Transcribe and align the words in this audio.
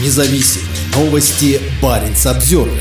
Независимые 0.00 0.68
новости. 0.94 1.60
Барин 1.82 2.14
обзервер 2.24 2.80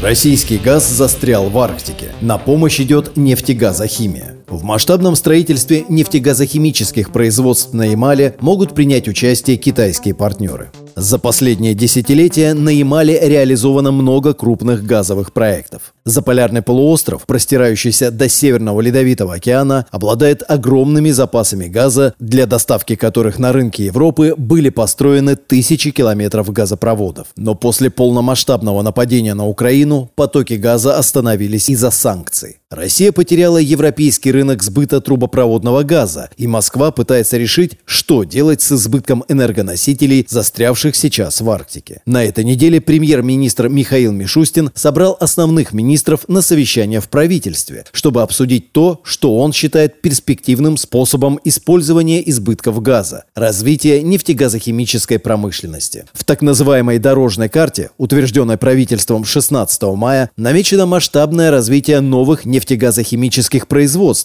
Российский 0.00 0.56
газ 0.56 0.88
застрял 0.88 1.50
в 1.50 1.58
Арктике. 1.58 2.12
На 2.20 2.38
помощь 2.38 2.78
идет 2.80 3.16
нефтегазохимия. 3.16 4.36
В 4.50 4.64
масштабном 4.64 5.14
строительстве 5.14 5.84
нефтегазохимических 5.88 7.12
производств 7.12 7.72
на 7.72 7.84
Ямале 7.84 8.34
могут 8.40 8.74
принять 8.74 9.06
участие 9.06 9.56
китайские 9.56 10.12
партнеры. 10.12 10.72
За 10.96 11.20
последние 11.20 11.74
десятилетия 11.74 12.52
на 12.52 12.70
Ямале 12.70 13.18
реализовано 13.22 13.92
много 13.92 14.34
крупных 14.34 14.84
газовых 14.84 15.32
проектов. 15.32 15.94
Заполярный 16.04 16.62
полуостров, 16.62 17.26
простирающийся 17.26 18.10
до 18.10 18.28
Северного 18.28 18.80
Ледовитого 18.80 19.34
океана, 19.34 19.86
обладает 19.92 20.42
огромными 20.48 21.10
запасами 21.10 21.66
газа, 21.68 22.14
для 22.18 22.46
доставки 22.46 22.96
которых 22.96 23.38
на 23.38 23.52
рынке 23.52 23.84
Европы 23.84 24.34
были 24.36 24.70
построены 24.70 25.36
тысячи 25.36 25.92
километров 25.92 26.50
газопроводов. 26.52 27.28
Но 27.36 27.54
после 27.54 27.88
полномасштабного 27.88 28.82
нападения 28.82 29.34
на 29.34 29.46
Украину 29.46 30.10
потоки 30.16 30.54
газа 30.54 30.98
остановились 30.98 31.68
из-за 31.68 31.92
санкций. 31.92 32.56
Россия 32.70 33.12
потеряла 33.12 33.58
европейский 33.58 34.32
рынок 34.32 34.39
сбыта 34.62 35.00
трубопроводного 35.00 35.82
газа, 35.82 36.30
и 36.36 36.46
Москва 36.46 36.90
пытается 36.90 37.36
решить, 37.36 37.78
что 37.84 38.24
делать 38.24 38.62
с 38.62 38.72
избытком 38.72 39.24
энергоносителей, 39.28 40.26
застрявших 40.28 40.96
сейчас 40.96 41.40
в 41.40 41.50
Арктике. 41.50 42.02
На 42.06 42.24
этой 42.24 42.44
неделе 42.44 42.80
премьер-министр 42.80 43.68
Михаил 43.68 44.12
Мишустин 44.12 44.70
собрал 44.74 45.16
основных 45.20 45.72
министров 45.72 46.28
на 46.28 46.42
совещание 46.42 47.00
в 47.00 47.08
правительстве, 47.08 47.84
чтобы 47.92 48.22
обсудить 48.22 48.72
то, 48.72 49.00
что 49.04 49.36
он 49.36 49.52
считает 49.52 50.00
перспективным 50.02 50.76
способом 50.76 51.38
использования 51.44 52.28
избытков 52.28 52.80
газа– 52.82 53.24
развитие 53.34 54.02
нефтегазохимической 54.02 55.18
промышленности. 55.18 56.06
В 56.12 56.24
так 56.24 56.42
называемой 56.42 56.98
дорожной 56.98 57.48
карте, 57.48 57.90
утвержденной 57.98 58.56
правительством 58.56 59.24
16 59.24 59.82
мая, 59.94 60.30
намечено 60.36 60.86
масштабное 60.86 61.50
развитие 61.50 62.00
новых 62.00 62.44
нефтегазохимических 62.44 62.70
нефтегазохимических 62.80 63.66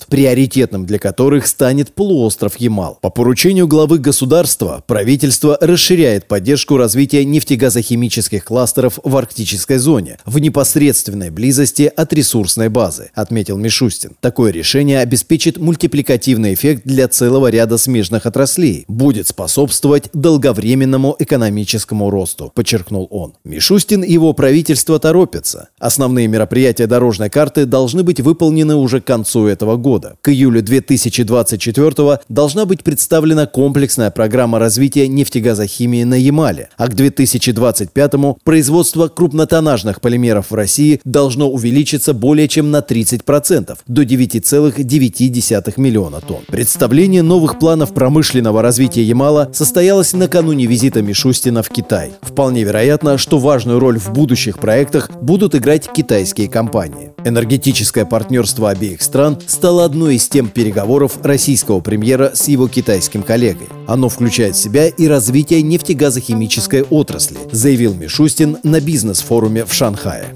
производств, 0.05 0.15
приоритетным 0.15 0.85
для 0.85 0.99
которых 0.99 1.47
станет 1.47 1.93
полуостров 1.93 2.57
Ямал. 2.57 2.97
По 3.01 3.09
поручению 3.09 3.67
главы 3.67 3.97
государства 3.99 4.83
правительство 4.87 5.57
расширяет 5.61 6.27
поддержку 6.27 6.77
развития 6.77 7.25
нефтегазохимических 7.25 8.43
кластеров 8.43 8.99
в 9.03 9.17
арктической 9.17 9.77
зоне 9.77 10.17
в 10.25 10.39
непосредственной 10.39 11.29
близости 11.29 11.91
от 11.95 12.13
ресурсной 12.13 12.69
базы, 12.69 13.11
отметил 13.13 13.57
Мишустин. 13.57 14.11
Такое 14.21 14.51
решение 14.51 14.99
обеспечит 14.99 15.57
мультипликативный 15.57 16.53
эффект 16.53 16.83
для 16.85 17.07
целого 17.07 17.49
ряда 17.49 17.77
смежных 17.77 18.25
отраслей, 18.25 18.85
будет 18.87 19.27
способствовать 19.27 20.09
долговременному 20.13 21.15
экономическому 21.19 22.09
росту, 22.09 22.51
подчеркнул 22.53 23.07
он. 23.11 23.33
Мишустин 23.43 24.03
и 24.03 24.13
его 24.13 24.33
правительство 24.33 24.99
торопятся. 24.99 25.69
Основные 25.79 26.27
мероприятия 26.27 26.87
дорожной 26.87 27.29
карты 27.29 27.65
должны 27.65 28.03
быть 28.03 28.21
выполнены 28.21 28.75
уже 28.75 29.01
к 29.01 29.05
концу 29.05 29.47
этого 29.47 29.75
года. 29.75 29.94
К 30.21 30.29
июлю 30.29 30.61
2024 30.61 32.19
должна 32.29 32.65
быть 32.65 32.83
представлена 32.83 33.45
комплексная 33.45 34.11
программа 34.11 34.59
развития 34.59 35.07
нефтегазохимии 35.07 36.03
на 36.03 36.15
Ямале, 36.15 36.69
а 36.77 36.87
к 36.87 36.95
2025 36.95 38.13
производство 38.43 39.07
крупнотоннажных 39.07 40.01
полимеров 40.01 40.51
в 40.51 40.55
России 40.55 41.01
должно 41.03 41.49
увеличиться 41.49 42.13
более 42.13 42.47
чем 42.47 42.71
на 42.71 42.79
30% 42.79 43.77
до 43.87 44.03
9,9 44.03 45.73
миллиона 45.77 46.21
тонн. 46.21 46.43
Представление 46.47 47.23
новых 47.23 47.59
планов 47.59 47.93
промышленного 47.93 48.61
развития 48.61 49.03
Ямала 49.03 49.49
состоялось 49.53 50.13
накануне 50.13 50.65
визита 50.65 51.01
Мишустина 51.01 51.63
в 51.63 51.69
Китай. 51.69 52.13
Вполне 52.21 52.63
вероятно, 52.63 53.17
что 53.17 53.39
важную 53.39 53.79
роль 53.79 53.99
в 53.99 54.11
будущих 54.11 54.59
проектах 54.59 55.09
будут 55.21 55.55
играть 55.55 55.89
китайские 55.91 56.47
компании. 56.47 57.14
Энергетическая 57.25 58.05
партнерство 58.05 58.69
обеих 58.69 59.01
стран 59.01 59.41
стало 59.47 59.83
одной 59.83 60.17
из 60.17 60.29
тем 60.29 60.47
переговоров 60.47 61.17
российского 61.23 61.79
премьера 61.79 62.31
с 62.35 62.47
его 62.47 62.67
китайским 62.67 63.23
коллегой. 63.23 63.67
Оно 63.87 64.09
включает 64.09 64.55
в 64.55 64.61
себя 64.61 64.87
и 64.87 65.07
развитие 65.07 65.63
нефтегазохимической 65.63 66.83
отрасли, 66.83 67.39
заявил 67.51 67.95
Мишустин 67.95 68.57
на 68.61 68.79
бизнес-форуме 68.79 69.65
в 69.65 69.73
Шанхае. 69.73 70.35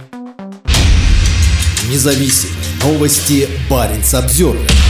Независимые 1.91 2.57
новости. 2.83 3.47
Барин 3.69 4.01
обзервер 4.13 4.88